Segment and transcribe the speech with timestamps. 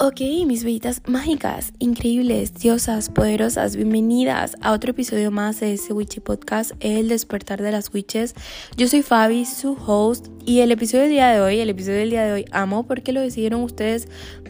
[0.00, 6.20] Ok, mis bellitas mágicas, increíbles, diosas, poderosas, bienvenidas a otro episodio más de ese Witchy
[6.20, 8.36] Podcast, El despertar de las witches.
[8.76, 12.10] Yo soy Fabi, su host, y el episodio del día de hoy, el episodio del
[12.10, 14.06] día de hoy amo porque lo decidieron ustedes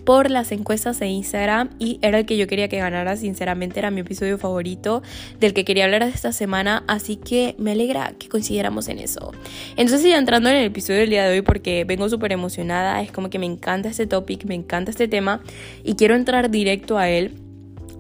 [0.08, 3.90] por las encuestas de Instagram y era el que yo quería que ganara, sinceramente era
[3.90, 5.02] mi episodio favorito
[5.38, 9.32] del que quería hablar esta semana, así que me alegra que coincidiéramos en eso.
[9.76, 13.12] Entonces ya entrando en el episodio del día de hoy porque vengo súper emocionada, es
[13.12, 15.42] como que me encanta este topic, me encanta este tema
[15.84, 17.34] y quiero entrar directo a él.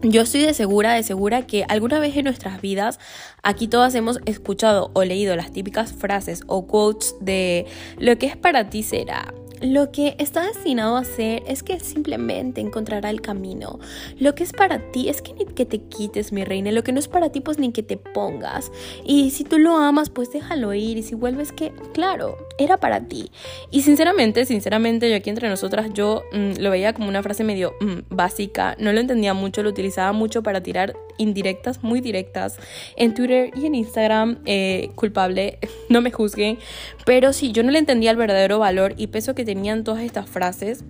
[0.00, 2.98] Yo estoy de segura, de segura que alguna vez en nuestras vidas
[3.42, 7.66] aquí todas hemos escuchado o leído las típicas frases o quotes de
[7.98, 12.60] lo que es para ti será, lo que está destinado a hacer es que simplemente
[12.60, 13.78] encontrará el camino.
[14.18, 16.70] Lo que es para ti es que ni que te quites, mi reina.
[16.72, 18.70] Lo que no es para ti, pues ni que te pongas.
[19.04, 20.98] Y si tú lo amas, pues déjalo ir.
[20.98, 23.30] Y si vuelves, que, claro, era para ti.
[23.70, 27.74] Y sinceramente, sinceramente, yo aquí entre nosotras, yo mm, lo veía como una frase medio
[27.80, 28.76] mm, básica.
[28.78, 32.58] No lo entendía mucho, lo utilizaba mucho para tirar indirectas, muy directas,
[32.96, 34.38] en Twitter y en Instagram.
[34.44, 36.58] Eh, culpable, no me juzguen.
[37.04, 40.28] Pero sí, yo no le entendía el verdadero valor y peso que tenían todas estas
[40.28, 40.84] frases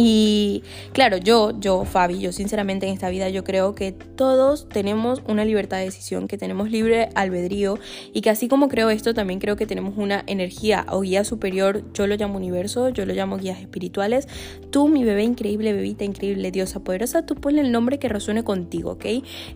[0.00, 5.22] y claro, yo, yo, Fabi, yo sinceramente en esta vida yo creo que todos tenemos
[5.26, 7.80] una libertad de decisión, que tenemos libre albedrío
[8.12, 11.82] y que así como creo esto, también creo que tenemos una energía o guía superior,
[11.94, 14.28] yo lo llamo universo, yo lo llamo guías espirituales.
[14.70, 18.92] Tú, mi bebé increíble, bebita increíble, diosa poderosa, tú ponle el nombre que resuene contigo,
[18.92, 19.04] ¿ok?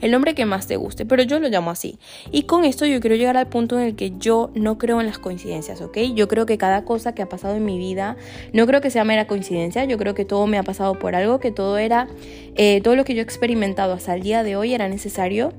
[0.01, 2.01] El nombre que más te guste, pero yo lo llamo así.
[2.33, 5.07] Y con esto yo quiero llegar al punto en el que yo no creo en
[5.07, 5.99] las coincidencias, ¿ok?
[6.17, 8.17] Yo creo que cada cosa que ha pasado en mi vida,
[8.53, 11.41] no creo que sea mera coincidencia, yo creo que todo me ha pasado por algo,
[11.41, 12.09] que todo era,
[12.55, 15.53] eh, todo lo que yo he experimentado hasta el día de hoy era necesario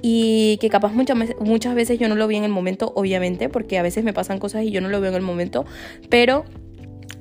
[0.00, 3.78] y que capaz muchas, muchas veces yo no lo vi en el momento, obviamente, porque
[3.78, 5.66] a veces me pasan cosas y yo no lo veo en el momento,
[6.08, 6.44] pero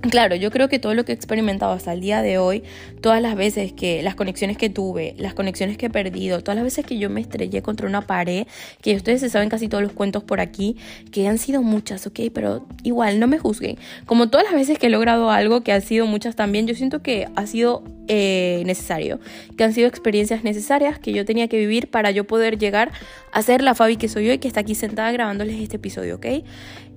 [0.10, 2.64] Claro, yo creo que todo lo que he experimentado hasta el día de hoy,
[3.02, 6.64] todas las veces que las conexiones que tuve, las conexiones que he perdido, todas las
[6.64, 8.48] veces que yo me estrellé contra una pared,
[8.82, 10.76] que ustedes se saben casi todos los cuentos por aquí,
[11.12, 12.20] que han sido muchas, ¿ok?
[12.34, 13.78] Pero igual, no me juzguen.
[14.08, 17.04] Como todas las veces que he logrado algo, que han sido muchas también, yo siento
[17.04, 19.20] que ha sido eh, necesario,
[19.56, 22.92] que han sido experiencias necesarias que yo tenía que vivir para yo poder llegar
[23.32, 26.26] a ser la Fabi que soy hoy, que está aquí sentada grabándoles este episodio, ¿ok?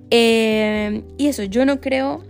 [0.09, 2.23] Eh, y eso, yo no creo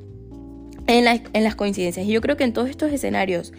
[0.88, 2.06] en, las coincidencias.
[2.06, 3.53] Y yo creo que en todos estos escenarios,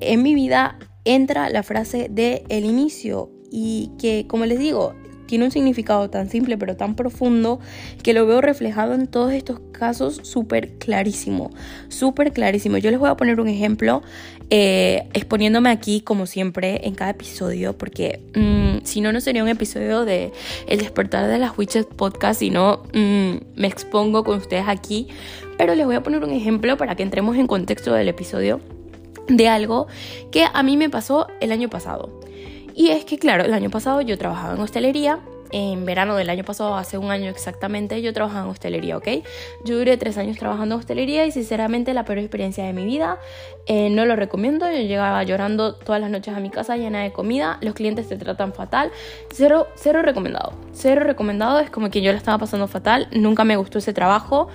[0.00, 4.94] en mi vida entra la frase de el inicio y que, como les digo,
[5.26, 7.60] tiene un significado tan simple pero tan profundo
[8.02, 11.50] que lo veo reflejado en todos estos casos súper clarísimo,
[11.88, 12.78] súper clarísimo.
[12.78, 14.02] Yo les voy a poner un ejemplo
[14.50, 19.48] eh, exponiéndome aquí como siempre en cada episodio porque mm, si no, no sería un
[19.48, 20.32] episodio de
[20.68, 25.08] El despertar de las witches podcast, sino mm, me expongo con ustedes aquí.
[25.58, 28.60] Pero les voy a poner un ejemplo para que entremos en contexto del episodio
[29.28, 29.86] de algo
[30.30, 32.20] que a mí me pasó el año pasado.
[32.74, 35.20] Y es que, claro, el año pasado yo trabajaba en hostelería.
[35.52, 39.08] En verano del año pasado, hace un año exactamente, yo trabajaba en hostelería, ¿ok?
[39.64, 43.20] Yo duré tres años trabajando en hostelería y sinceramente la peor experiencia de mi vida.
[43.66, 47.12] Eh, no lo recomiendo, yo llegaba llorando todas las noches a mi casa llena de
[47.12, 48.90] comida, los clientes te tratan fatal.
[49.30, 50.52] Cero, cero recomendado.
[50.72, 54.48] Cero recomendado, es como que yo la estaba pasando fatal, nunca me gustó ese trabajo.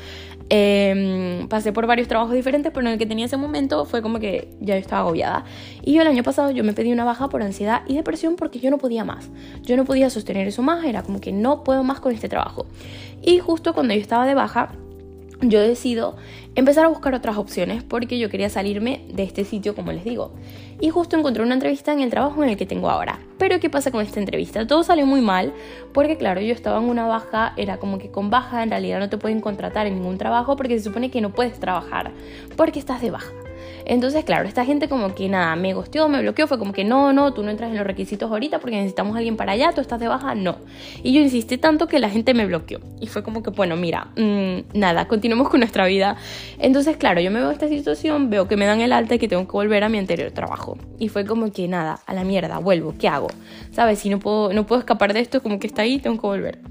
[0.54, 4.20] Em, pasé por varios trabajos diferentes, pero en el que tenía ese momento fue como
[4.20, 5.46] que ya estaba agobiada.
[5.82, 8.60] Y yo el año pasado yo me pedí una baja por ansiedad y depresión porque
[8.60, 9.30] yo no podía más.
[9.64, 12.66] Yo no podía sostener eso más, era como que no puedo más con este trabajo.
[13.22, 14.74] Y justo cuando yo estaba de baja,
[15.42, 16.16] yo decido
[16.56, 20.34] empezar a buscar otras opciones porque yo quería salirme de este sitio, como les digo.
[20.80, 23.20] Y justo encontré una entrevista en el trabajo en el que tengo ahora.
[23.38, 24.66] Pero ¿qué pasa con esta entrevista?
[24.68, 25.54] Todo salió muy mal
[25.94, 29.10] porque claro, yo estaba en una baja, era como que con baja en realidad no
[29.10, 32.12] te pueden contratar en ningún trabajo porque se supone que no puedes trabajar
[32.56, 33.32] porque estás de baja.
[33.86, 37.14] Entonces, claro, esta gente como que nada, me gosteó, me bloqueó, fue como que no,
[37.14, 39.82] no, tú no entras en los requisitos ahorita porque necesitamos a alguien para allá, tú
[39.82, 40.58] estás de baja, no.
[41.04, 42.80] Y yo insistí tanto que la gente me bloqueó.
[43.00, 46.18] Y fue como que, bueno, mira, mm, nada, continuemos con nuestra vida.
[46.60, 49.28] Entonces, claro, yo me veo esta situación, veo que me dan el alta y que
[49.28, 50.78] tengo que volver a mi anterior trabajo.
[51.00, 53.28] Y fue como que nada, a la mierda, vuelvo, ¿qué hago?
[53.72, 54.00] ¿Sabes?
[54.00, 56.71] Si no puedo, no puedo escapar de esto, como que está ahí, tengo que volver.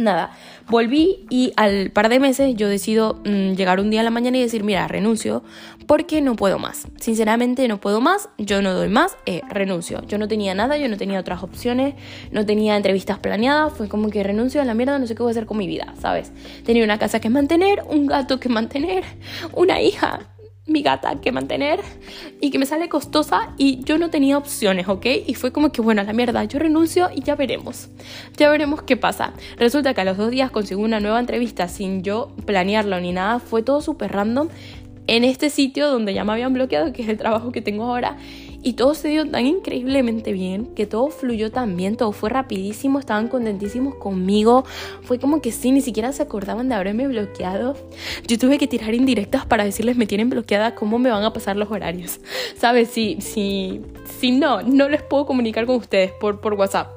[0.00, 0.30] Nada,
[0.68, 4.38] volví y al par de meses yo decido mm, llegar un día a la mañana
[4.38, 5.42] y decir, mira, renuncio
[5.86, 6.88] porque no puedo más.
[6.98, 10.02] Sinceramente no puedo más, yo no doy más, eh, renuncio.
[10.06, 11.94] Yo no tenía nada, yo no tenía otras opciones,
[12.30, 15.30] no tenía entrevistas planeadas, fue como que renuncio a la mierda, no sé qué voy
[15.30, 16.32] a hacer con mi vida, ¿sabes?
[16.64, 19.04] Tenía una casa que mantener, un gato que mantener,
[19.52, 20.20] una hija,
[20.70, 21.80] mi gata que mantener
[22.40, 25.06] y que me sale costosa y yo no tenía opciones, ¿ok?
[25.26, 27.88] Y fue como que, bueno, a la mierda, yo renuncio y ya veremos.
[28.36, 29.32] Ya veremos qué pasa.
[29.56, 33.40] Resulta que a los dos días consigo una nueva entrevista sin yo planearlo ni nada,
[33.40, 34.48] fue todo súper random.
[35.06, 38.16] en este sitio donde ya me habían bloqueado, que es el trabajo que tengo ahora.
[38.62, 42.98] Y todo se dio tan increíblemente bien, que todo fluyó tan bien, todo fue rapidísimo,
[42.98, 44.64] estaban contentísimos conmigo.
[45.02, 47.74] Fue como que sí, ni siquiera se acordaban de haberme bloqueado.
[48.26, 51.56] Yo tuve que tirar indirectas para decirles me tienen bloqueada, cómo me van a pasar
[51.56, 52.20] los horarios.
[52.56, 52.90] ¿Sabes?
[52.90, 53.80] Si, si,
[54.18, 56.88] si no, no les puedo comunicar con ustedes por, por WhatsApp.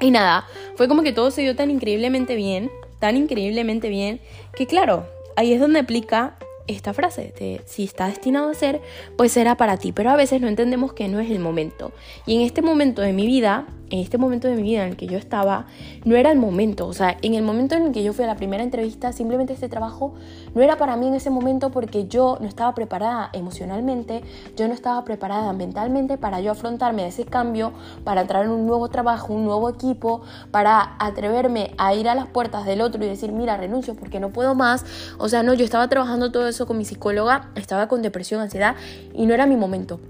[0.00, 0.46] Y nada,
[0.76, 4.20] fue como que todo se dio tan increíblemente bien, tan increíblemente bien,
[4.56, 5.06] que claro,
[5.36, 8.80] ahí es donde aplica esta frase de si está destinado a ser,
[9.16, 11.92] pues será para ti, pero a veces no entendemos que no es el momento.
[12.26, 14.96] Y en este momento de mi vida, en este momento de mi vida en el
[14.96, 15.66] que yo estaba,
[16.04, 16.86] no era el momento.
[16.86, 19.54] O sea, en el momento en el que yo fui a la primera entrevista, simplemente
[19.54, 20.14] este trabajo
[20.54, 24.22] no era para mí en ese momento porque yo no estaba preparada emocionalmente,
[24.56, 27.72] yo no estaba preparada mentalmente para yo afrontarme a ese cambio,
[28.04, 32.26] para entrar en un nuevo trabajo, un nuevo equipo, para atreverme a ir a las
[32.26, 34.84] puertas del otro y decir, mira, renuncio porque no puedo más.
[35.18, 38.76] O sea, no, yo estaba trabajando todo eso con mi psicóloga, estaba con depresión, ansiedad
[39.14, 40.00] y no era mi momento.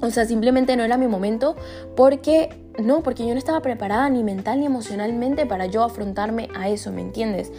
[0.00, 1.56] O sea, simplemente no era mi momento
[1.96, 6.68] porque no, porque yo no estaba preparada ni mental ni emocionalmente para yo afrontarme a
[6.68, 7.50] eso, ¿me entiendes?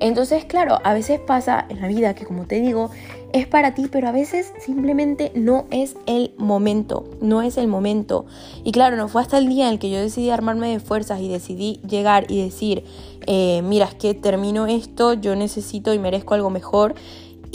[0.00, 2.90] Entonces, claro, a veces pasa en la vida que como te digo,
[3.32, 8.26] es para ti, pero a veces simplemente no es el momento, no es el momento.
[8.64, 11.20] Y claro, no fue hasta el día en el que yo decidí armarme de fuerzas
[11.20, 12.84] y decidí llegar y decir,
[13.26, 16.94] eh, mira, es que termino esto, yo necesito y merezco algo mejor.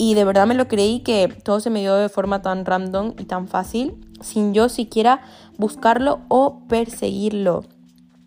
[0.02, 3.12] Y de verdad me lo creí que todo se me dio de forma tan random
[3.18, 5.20] y tan fácil sin yo siquiera
[5.58, 7.64] buscarlo o perseguirlo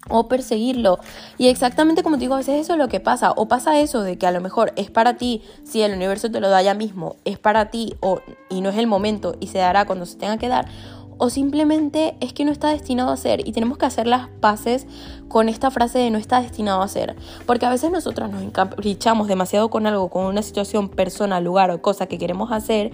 [0.08, 1.00] o perseguirlo.
[1.40, 3.32] Y exactamente como te digo, a veces eso es lo que pasa.
[3.32, 6.40] O pasa eso de que a lo mejor es para ti, si el universo te
[6.40, 8.20] lo da ya mismo, es para ti o,
[8.52, 10.68] y no es el momento y se dará cuando se tenga que dar.
[11.18, 13.48] O simplemente es que no está destinado a ser.
[13.48, 14.88] Y tenemos que hacer las paces
[15.28, 17.16] con esta frase de no está destinado a ser.
[17.46, 21.82] Porque a veces nosotros nos encaprichamos demasiado con algo, con una situación, persona, lugar o
[21.82, 22.92] cosa que queremos hacer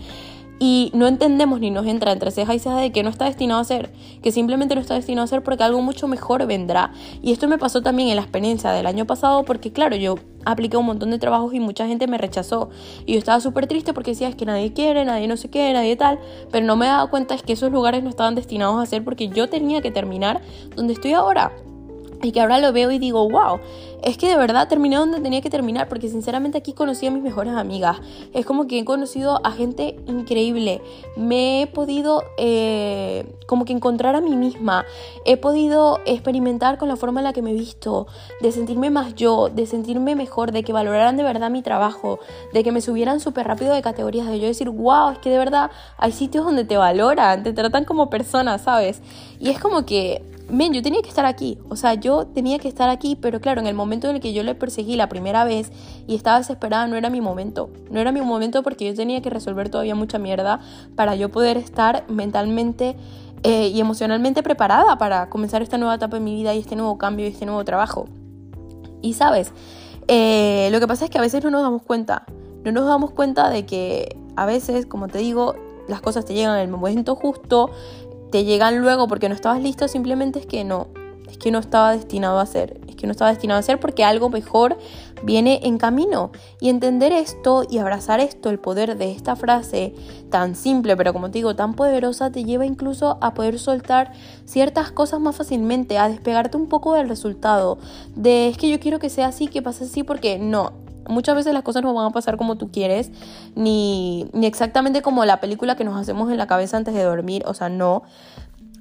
[0.60, 3.62] y no entendemos ni nos entra entre ceja y ceja de que no está destinado
[3.62, 3.92] a ser,
[4.22, 6.92] que simplemente no está destinado a ser porque algo mucho mejor vendrá.
[7.22, 10.16] Y esto me pasó también en la experiencia del año pasado porque claro, yo
[10.46, 12.70] apliqué un montón de trabajos y mucha gente me rechazó.
[13.06, 15.72] Y yo estaba súper triste porque decía es que nadie quiere, nadie no sé qué,
[15.72, 16.20] nadie tal,
[16.52, 19.30] pero no me dado cuenta es que esos lugares no estaban destinados a ser porque
[19.30, 20.42] yo tenía que terminar
[20.76, 21.52] donde estoy ahora.
[22.22, 23.60] Y que ahora lo veo y digo, wow,
[24.02, 27.24] es que de verdad terminé donde tenía que terminar, porque sinceramente aquí conocí a mis
[27.24, 27.98] mejores amigas.
[28.34, 30.82] Es como que he conocido a gente increíble.
[31.18, 34.86] Me he podido eh, como que encontrar a mí misma.
[35.26, 38.08] He podido experimentar con la forma en la que me he visto,
[38.42, 42.20] de sentirme más yo, de sentirme mejor, de que valoraran de verdad mi trabajo,
[42.54, 45.38] de que me subieran súper rápido de categorías, de yo decir, wow, es que de
[45.38, 49.02] verdad hay sitios donde te valoran, te tratan como persona, ¿sabes?
[49.40, 52.68] Y es como que men, yo tenía que estar aquí, o sea, yo tenía que
[52.68, 55.44] estar aquí, pero claro, en el momento en el que yo le perseguí la primera
[55.44, 55.72] vez
[56.08, 59.30] y estaba desesperada, no era mi momento, no era mi momento porque yo tenía que
[59.30, 60.60] resolver todavía mucha mierda
[60.96, 62.96] para yo poder estar mentalmente
[63.44, 66.98] eh, y emocionalmente preparada para comenzar esta nueva etapa de mi vida y este nuevo
[66.98, 68.08] cambio y este nuevo trabajo.
[69.02, 69.54] Y sabes,
[70.08, 72.26] eh, lo que pasa es que a veces no nos damos cuenta,
[72.64, 75.56] no nos damos cuenta de que a veces, como te digo,
[75.88, 77.70] las cosas te llegan en el momento justo,
[78.32, 80.88] te llegan luego porque no estabas listo, simplemente es que no,
[81.30, 84.04] es que no estaba destinado a ser, es que no estaba destinado a ser porque
[84.04, 84.78] algo mejor
[85.24, 86.32] viene en camino.
[86.60, 89.94] Y entender esto y abrazar esto, el poder de esta frase
[90.30, 94.12] tan simple, pero como te digo, tan poderosa, te lleva incluso a poder soltar
[94.46, 97.78] ciertas cosas más fácilmente, a despegarte un poco del resultado,
[98.16, 100.74] de es que yo quiero que sea así, que pase así, porque no,
[101.10, 103.12] Muchas veces las cosas no van a pasar como tú quieres,
[103.56, 107.44] ni, ni exactamente como la película que nos hacemos en la cabeza antes de dormir,
[107.46, 108.04] o sea, no.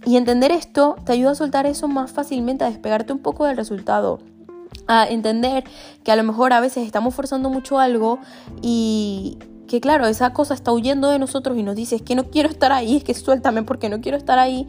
[0.06, 3.56] Y entender esto te ayuda a soltar eso más fácilmente, a despegarte un poco del
[3.56, 4.20] resultado
[4.86, 5.64] a entender
[6.02, 8.18] que a lo mejor a veces estamos forzando mucho algo
[8.62, 12.24] y que claro, esa cosa está huyendo de nosotros y nos dice es que no
[12.24, 14.66] quiero estar ahí, es que suéltame porque no quiero estar ahí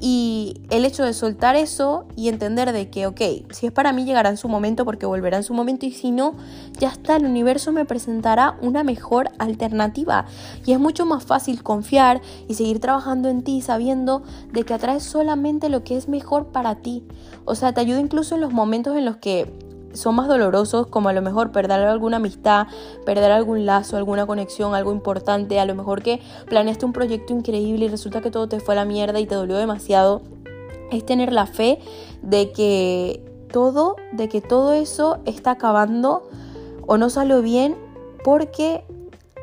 [0.00, 4.04] y el hecho de soltar eso y entender de que, ok, si es para mí
[4.04, 6.34] llegará en su momento porque volverá en su momento y si no,
[6.78, 10.24] ya está, el universo me presentará una mejor alternativa.
[10.64, 15.02] Y es mucho más fácil confiar y seguir trabajando en ti sabiendo de que atraes
[15.02, 17.04] solamente lo que es mejor para ti.
[17.44, 21.08] O sea, te ayuda incluso en los momentos en los que son más dolorosos, como
[21.08, 22.66] a lo mejor perder alguna amistad,
[23.04, 27.86] perder algún lazo, alguna conexión, algo importante, a lo mejor que planeaste un proyecto increíble
[27.86, 30.22] y resulta que todo te fue a la mierda y te dolió demasiado,
[30.90, 31.80] es tener la fe
[32.22, 36.28] de que todo, de que todo eso está acabando
[36.86, 37.76] o no salió bien
[38.24, 38.84] porque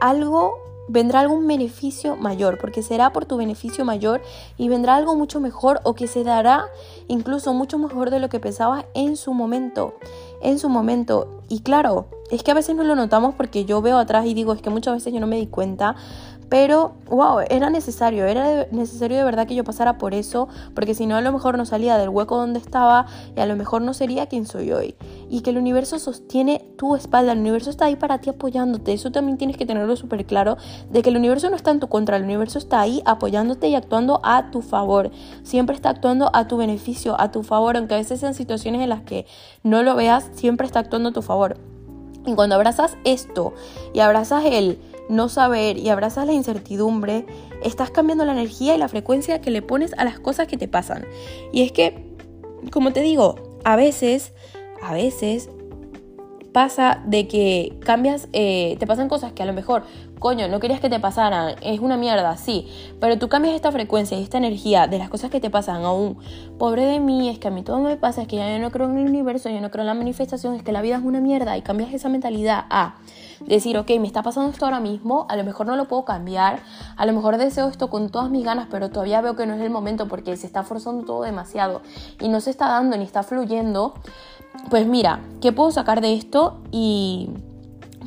[0.01, 0.53] algo
[0.87, 4.21] vendrá algún beneficio mayor, porque será por tu beneficio mayor
[4.57, 6.65] y vendrá algo mucho mejor o que se dará
[7.07, 9.95] incluso mucho mejor de lo que pensabas en su momento.
[10.41, 11.41] En su momento.
[11.49, 14.53] y claro, es que a veces no lo notamos porque yo veo atrás y digo,
[14.53, 15.95] es que muchas veces yo no me di cuenta,
[16.49, 21.05] pero, wow, era necesario, era necesario de verdad que yo pasara por eso, porque si
[21.05, 23.93] no a lo mejor no salía del hueco donde estaba y a lo mejor no
[23.93, 24.95] sería quien soy hoy.
[25.29, 29.11] Y que el universo sostiene tu espalda, el universo está ahí para ti apoyándote, eso
[29.11, 30.55] también tienes que tenerlo súper claro,
[30.89, 33.75] de que el universo no está en tu contra, el universo está ahí apoyándote y
[33.75, 35.11] actuando a tu favor,
[35.43, 38.89] siempre está actuando a tu beneficio, a tu favor, aunque a veces sean situaciones en
[38.89, 39.25] las que
[39.63, 41.57] no lo veas, siempre está actuando a tu favor.
[42.25, 43.53] Y cuando abrazas esto
[43.93, 47.25] y abrazas el no saber y abrazas la incertidumbre,
[47.63, 50.67] estás cambiando la energía y la frecuencia que le pones a las cosas que te
[50.67, 51.05] pasan.
[51.51, 52.15] Y es que,
[52.71, 54.33] como te digo, a veces,
[54.81, 55.49] a veces
[56.57, 59.83] pasa de que cambias, eh, te pasan cosas que a lo mejor,
[60.17, 62.67] coño, no querías que te pasaran, es una mierda, sí,
[62.99, 65.91] pero tú cambias esta frecuencia y esta energía de las cosas que te pasan a
[65.91, 66.17] un
[66.57, 68.71] pobre de mí, es que a mí todo me pasa, es que ya yo no
[68.71, 71.03] creo en el universo, yo no creo en la manifestación, es que la vida es
[71.03, 72.95] una mierda y cambias esa mentalidad a
[73.45, 76.61] decir, ok, me está pasando esto ahora mismo, a lo mejor no lo puedo cambiar,
[76.95, 79.61] a lo mejor deseo esto con todas mis ganas, pero todavía veo que no es
[79.61, 81.83] el momento porque se está forzando todo demasiado
[82.19, 83.93] y no se está dando ni está fluyendo,
[84.69, 87.29] pues mira, ¿qué puedo sacar de esto y...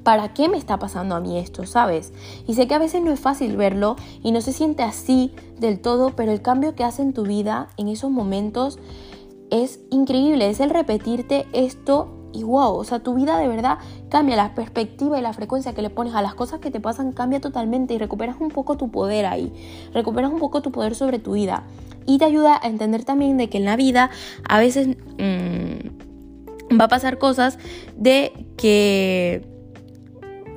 [0.02, 2.14] ¿Para qué me está pasando a mí esto, sabes?
[2.46, 5.78] Y sé que a veces no es fácil verlo y no se siente así del
[5.78, 8.78] todo, pero el cambio que hace en tu vida en esos momentos
[9.50, 10.48] es increíble.
[10.48, 13.78] Es el repetirte esto y wow, o sea, tu vida de verdad
[14.08, 17.12] cambia, la perspectiva y la frecuencia que le pones a las cosas que te pasan
[17.12, 19.52] cambia totalmente y recuperas un poco tu poder ahí,
[19.92, 21.64] recuperas un poco tu poder sobre tu vida
[22.06, 24.10] y te ayuda a entender también de que en la vida
[24.48, 25.99] a veces mm,
[26.78, 27.58] va a pasar cosas
[27.96, 29.42] de que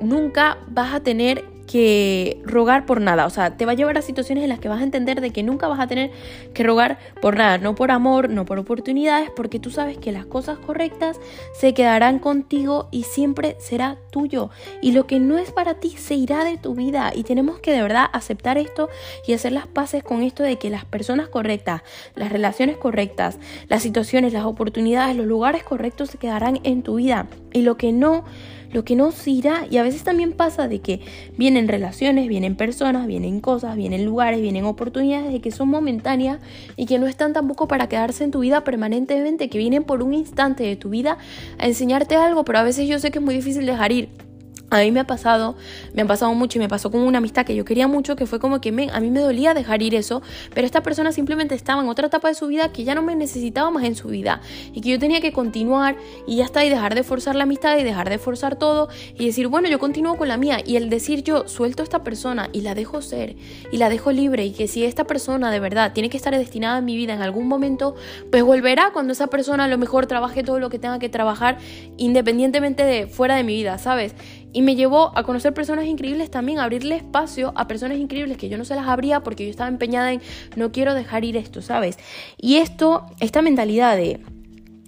[0.00, 1.44] nunca vas a tener
[1.74, 3.26] que rogar por nada.
[3.26, 5.32] O sea, te va a llevar a situaciones en las que vas a entender de
[5.32, 6.12] que nunca vas a tener
[6.52, 7.58] que rogar por nada.
[7.58, 11.18] No por amor, no por oportunidades, porque tú sabes que las cosas correctas
[11.52, 14.50] se quedarán contigo y siempre será tuyo.
[14.82, 17.10] Y lo que no es para ti se irá de tu vida.
[17.12, 18.88] Y tenemos que de verdad aceptar esto
[19.26, 21.82] y hacer las paces con esto de que las personas correctas,
[22.14, 27.26] las relaciones correctas, las situaciones, las oportunidades, los lugares correctos se quedarán en tu vida.
[27.52, 28.22] Y lo que no
[28.74, 29.66] lo que no se irá.
[29.70, 31.00] Y a veces también pasa de que
[31.38, 36.40] vienen relaciones, vienen personas, vienen cosas, vienen lugares, vienen oportunidades de que son momentáneas
[36.76, 40.12] y que no están tampoco para quedarse en tu vida permanentemente, que vienen por un
[40.12, 41.16] instante de tu vida
[41.58, 44.23] a enseñarte algo, pero a veces yo sé que es muy difícil dejar ir.
[44.70, 45.56] A mí me ha pasado,
[45.92, 48.26] me ha pasado mucho y me pasó con una amistad que yo quería mucho, que
[48.26, 51.82] fue como que a mí me dolía dejar ir eso, pero esta persona simplemente estaba
[51.82, 54.40] en otra etapa de su vida que ya no me necesitaba más en su vida
[54.72, 57.78] y que yo tenía que continuar y ya está y dejar de forzar la amistad
[57.78, 60.90] y dejar de forzar todo y decir, bueno, yo continúo con la mía y el
[60.90, 63.36] decir yo suelto a esta persona y la dejo ser
[63.70, 66.78] y la dejo libre y que si esta persona de verdad tiene que estar destinada
[66.78, 67.94] en mi vida en algún momento,
[68.30, 71.58] pues volverá cuando esa persona a lo mejor trabaje todo lo que tenga que trabajar
[71.96, 74.14] independientemente de fuera de mi vida, ¿sabes?
[74.54, 78.48] Y me llevó a conocer personas increíbles también, a abrirle espacio a personas increíbles que
[78.48, 80.22] yo no se las abría porque yo estaba empeñada en
[80.56, 81.98] no quiero dejar ir esto, ¿sabes?
[82.40, 84.20] Y esto, esta mentalidad de,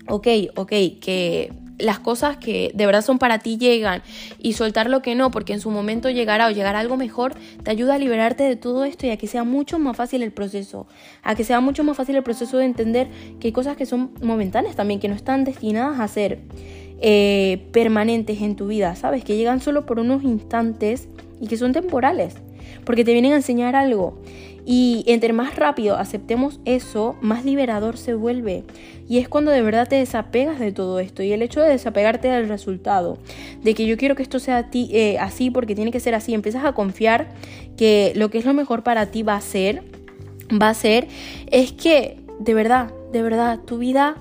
[0.08, 0.70] ok, ok,
[1.00, 4.02] que las cosas que de verdad son para ti llegan
[4.38, 7.70] y soltar lo que no, porque en su momento llegará o llegará algo mejor, te
[7.70, 10.86] ayuda a liberarte de todo esto y a que sea mucho más fácil el proceso,
[11.22, 13.08] a que sea mucho más fácil el proceso de entender
[13.40, 16.40] que hay cosas que son momentáneas también, que no están destinadas a ser.
[17.02, 19.22] Eh, permanentes en tu vida, ¿sabes?
[19.22, 21.08] Que llegan solo por unos instantes
[21.40, 22.36] y que son temporales,
[22.84, 24.18] porque te vienen a enseñar algo.
[24.64, 28.64] Y entre más rápido aceptemos eso, más liberador se vuelve.
[29.08, 31.22] Y es cuando de verdad te desapegas de todo esto.
[31.22, 33.18] Y el hecho de desapegarte del resultado,
[33.62, 36.64] de que yo quiero que esto sea eh, así porque tiene que ser así, empiezas
[36.64, 37.28] a confiar
[37.76, 39.84] que lo que es lo mejor para ti va a ser,
[40.50, 41.06] va a ser,
[41.50, 44.16] es que de verdad, de verdad, tu vida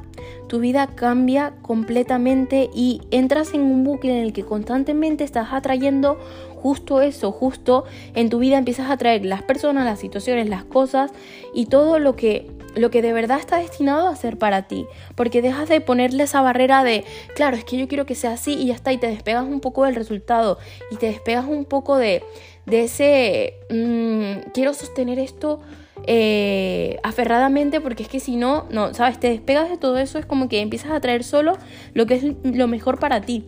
[0.48, 6.20] tu vida cambia completamente y entras en un bucle en el que constantemente estás atrayendo
[6.56, 7.86] justo eso, justo
[8.16, 11.12] en tu vida empiezas a atraer las personas, las situaciones, las cosas
[11.54, 14.86] y todo lo que lo que de verdad está destinado a ser para ti,
[15.16, 18.54] porque dejas de ponerle esa barrera de, claro, es que yo quiero que sea así
[18.54, 20.58] y ya está, y te despegas un poco del resultado
[20.92, 22.22] y te despegas un poco de,
[22.66, 25.62] de ese, mm, quiero sostener esto
[26.08, 30.26] eh, aferradamente porque es que si no, no, sabes, te despegas de todo eso, es
[30.26, 31.58] como que empiezas a traer solo
[31.94, 33.46] lo que es lo mejor para ti.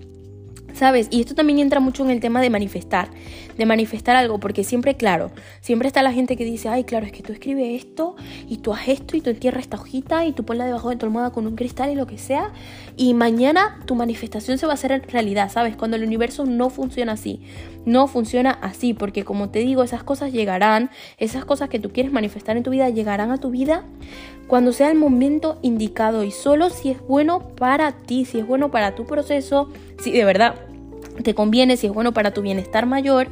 [0.78, 1.08] ¿Sabes?
[1.10, 3.10] Y esto también entra mucho en el tema de manifestar,
[3.58, 7.12] de manifestar algo, porque siempre, claro, siempre está la gente que dice, ay, claro, es
[7.12, 8.16] que tú escribes esto
[8.48, 11.08] y tú haces esto y tú entierras esta hojita y tú ponla debajo de tu
[11.08, 12.52] almohada con un cristal y lo que sea,
[12.96, 15.76] y mañana tu manifestación se va a hacer realidad, ¿sabes?
[15.76, 17.42] Cuando el universo no funciona así,
[17.88, 22.12] no funciona así, porque como te digo, esas cosas llegarán, esas cosas que tú quieres
[22.12, 23.84] manifestar en tu vida llegarán a tu vida
[24.48, 28.72] cuando sea el momento indicado y solo si es bueno para ti, si es bueno
[28.72, 29.70] para tu proceso,
[30.00, 30.56] si de verdad
[31.24, 33.28] te conviene, si es bueno para tu bienestar mayor.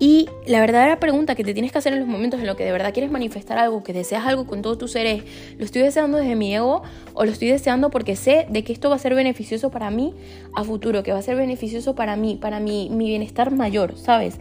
[0.00, 2.64] Y la verdadera pregunta que te tienes que hacer en los momentos en los que
[2.64, 5.22] de verdad quieres manifestar algo, que deseas algo con todo tu ser es,
[5.56, 8.90] ¿lo estoy deseando desde mi ego o lo estoy deseando porque sé de que esto
[8.90, 10.12] va a ser beneficioso para mí
[10.56, 14.40] a futuro, que va a ser beneficioso para mí, para mi, mi bienestar mayor, ¿sabes?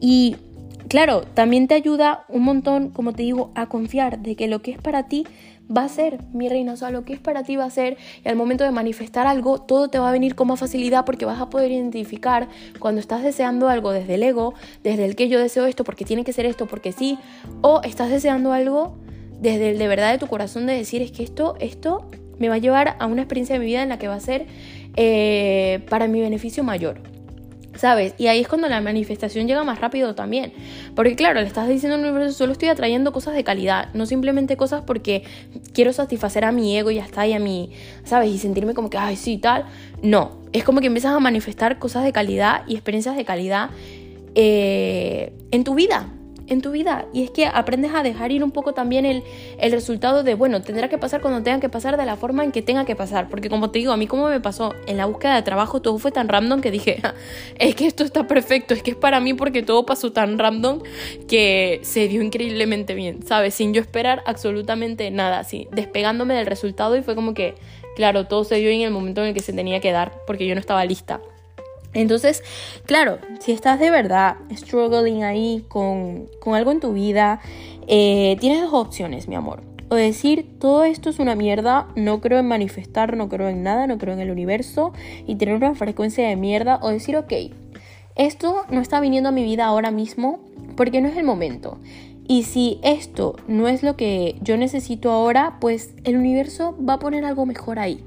[0.00, 0.36] Y
[0.88, 4.72] claro, también te ayuda un montón, como te digo, a confiar de que lo que
[4.72, 5.26] es para ti
[5.74, 7.96] va a ser, mi reina, o sea, lo que es para ti va a ser,
[8.24, 11.24] y al momento de manifestar algo, todo te va a venir con más facilidad porque
[11.24, 15.38] vas a poder identificar cuando estás deseando algo desde el ego, desde el que yo
[15.38, 17.18] deseo esto, porque tiene que ser esto, porque sí,
[17.60, 18.96] o estás deseando algo
[19.40, 22.56] desde el de verdad de tu corazón de decir, es que esto, esto me va
[22.56, 24.46] a llevar a una experiencia de mi vida en la que va a ser
[24.96, 27.00] eh, para mi beneficio mayor.
[27.80, 28.14] ¿Sabes?
[28.18, 30.52] Y ahí es cuando la manifestación llega más rápido también.
[30.94, 34.58] Porque claro, le estás diciendo al universo, solo estoy atrayendo cosas de calidad, no simplemente
[34.58, 35.24] cosas porque
[35.72, 37.72] quiero satisfacer a mi ego y está, y a mi,
[38.04, 38.30] ¿sabes?
[38.30, 39.64] Y sentirme como que, ay, sí, tal.
[40.02, 43.70] No, es como que empiezas a manifestar cosas de calidad y experiencias de calidad
[44.34, 46.06] eh, en tu vida,
[46.50, 47.06] en tu vida.
[47.12, 49.22] Y es que aprendes a dejar ir un poco también el,
[49.58, 52.52] el, resultado de, bueno, tendrá que pasar cuando tenga que pasar de la forma en
[52.52, 53.28] que tenga que pasar.
[53.28, 55.98] Porque como te digo, a mí como me pasó en la búsqueda de trabajo, todo
[55.98, 57.00] fue tan random que dije,
[57.58, 60.82] es que esto está perfecto, es que es para mí porque todo pasó tan random
[61.28, 63.54] que se dio increíblemente bien, ¿sabes?
[63.54, 67.54] Sin yo esperar absolutamente nada, así, despegándome del resultado y fue como que,
[67.96, 70.46] claro, todo se dio en el momento en el que se tenía que dar porque
[70.46, 71.20] yo no estaba lista.
[71.92, 72.42] Entonces,
[72.86, 77.40] claro, si estás de verdad struggling ahí con, algo en tu vida,
[77.88, 79.62] eh, tienes dos opciones, mi amor.
[79.88, 83.88] O decir, todo esto es una mierda, no creo en manifestar, no creo en nada,
[83.88, 84.92] no creo en el universo
[85.26, 86.78] y tener una frecuencia de mierda.
[86.80, 87.32] O decir, ok,
[88.14, 90.38] esto no está viniendo a mi vida ahora mismo
[90.76, 91.78] porque no es el momento.
[92.28, 96.98] Y si esto no es lo que yo necesito ahora, pues el universo va a
[97.00, 98.04] poner algo mejor ahí.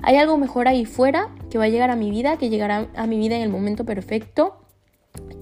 [0.00, 3.18] Hay algo mejor ahí fuera va a llegar a mi vida, que llegará a mi
[3.18, 4.56] vida en el momento perfecto.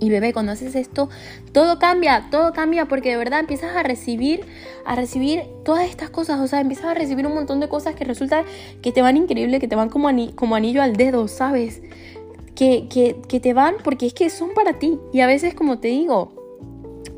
[0.00, 1.08] Y bebé, cuando haces esto,
[1.52, 4.44] todo cambia, todo cambia porque de verdad empiezas a recibir,
[4.84, 8.04] a recibir todas estas cosas, o sea, empiezas a recibir un montón de cosas que
[8.04, 8.44] resulta
[8.82, 11.80] que te van increíble, que te van como, como anillo al dedo, ¿sabes?
[12.54, 14.98] Que, que, que te van porque es que son para ti.
[15.12, 16.33] Y a veces, como te digo,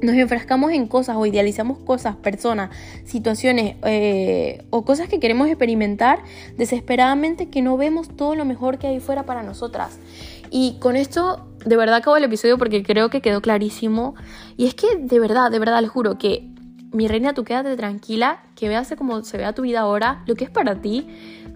[0.02, 2.70] nos enfrascamos en cosas o idealizamos cosas, personas,
[3.04, 6.20] situaciones eh, o cosas que queremos experimentar
[6.56, 9.98] desesperadamente que no vemos todo lo mejor que hay fuera para nosotras.
[10.50, 14.14] Y con esto de verdad acabo el episodio porque creo que quedó clarísimo.
[14.56, 16.48] Y es que de verdad, de verdad, les juro que
[16.92, 20.44] mi reina, tú quédate tranquila, que veas como se vea tu vida ahora, lo que
[20.44, 21.06] es para ti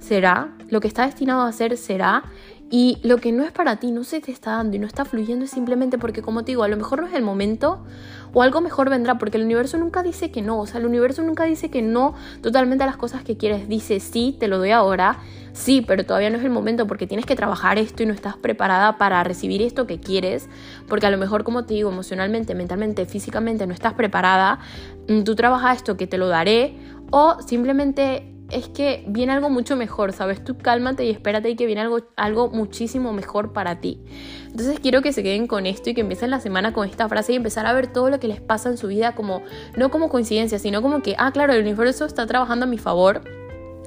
[0.00, 2.24] será, lo que está destinado a ser será.
[2.72, 5.04] Y lo que no es para ti no se te está dando y no está
[5.04, 7.84] fluyendo es simplemente porque, como te digo, a lo mejor no es el momento
[8.32, 11.20] o algo mejor vendrá, porque el universo nunca dice que no, o sea, el universo
[11.22, 14.70] nunca dice que no totalmente a las cosas que quieres, dice sí, te lo doy
[14.70, 15.18] ahora,
[15.52, 18.36] sí, pero todavía no es el momento porque tienes que trabajar esto y no estás
[18.36, 20.48] preparada para recibir esto que quieres,
[20.86, 24.60] porque a lo mejor, como te digo, emocionalmente, mentalmente, físicamente no estás preparada,
[25.08, 26.76] mm, tú trabajas esto que te lo daré
[27.10, 30.42] o simplemente es que viene algo mucho mejor, ¿sabes?
[30.44, 34.00] Tú cálmate y espérate y que viene algo, algo muchísimo mejor para ti.
[34.46, 37.32] Entonces quiero que se queden con esto y que empiecen la semana con esta frase
[37.32, 39.42] y empezar a ver todo lo que les pasa en su vida como,
[39.76, 43.22] no como coincidencia, sino como que, ah, claro, el universo está trabajando a mi favor.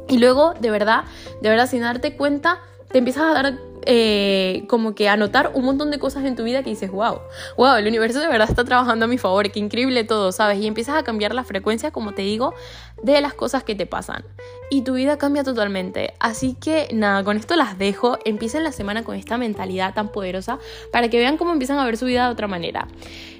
[0.07, 1.05] Y luego, de verdad,
[1.41, 2.59] de verdad, sin darte cuenta,
[2.93, 6.63] te empiezas a dar eh, como que anotar un montón de cosas en tu vida
[6.63, 7.19] que dices, wow,
[7.57, 10.59] wow, el universo de verdad está trabajando a mi favor, qué increíble todo, ¿sabes?
[10.59, 12.53] Y empiezas a cambiar la frecuencia, como te digo,
[13.01, 14.23] de las cosas que te pasan.
[14.69, 16.13] Y tu vida cambia totalmente.
[16.19, 18.19] Así que nada, con esto las dejo.
[18.25, 20.59] Empiecen la semana con esta mentalidad tan poderosa
[20.91, 22.87] para que vean cómo empiezan a ver su vida de otra manera.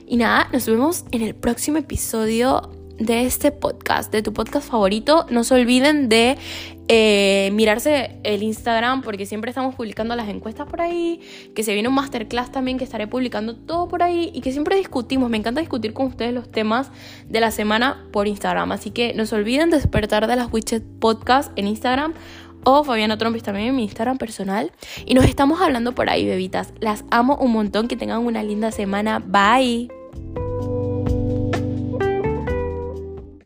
[0.08, 5.26] Y nada, nos vemos en el próximo episodio de este podcast, de tu podcast favorito.
[5.30, 6.38] No se olviden de
[6.88, 11.22] eh, mirarse el Instagram porque siempre estamos publicando las encuestas por ahí,
[11.56, 14.76] que se viene un masterclass también que estaré publicando todo por ahí y que siempre
[14.76, 15.30] discutimos.
[15.30, 16.92] Me encanta discutir con ustedes los temas
[17.28, 18.72] de la semana por Instagram.
[18.72, 22.14] Así que no se olviden de despertar de las Widget Podcast en Instagram
[22.66, 24.72] o Fabiana Trompis también en mi Instagram personal.
[25.06, 26.74] Y nos estamos hablando por ahí, bebitas.
[26.80, 27.88] Las amo un montón.
[27.88, 29.20] Que tengan una linda semana.
[29.20, 30.43] Bye.